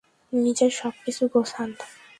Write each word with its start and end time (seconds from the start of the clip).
নিজের 0.33 0.71
সবকিছু 0.71 1.23
গোছান। 1.27 1.69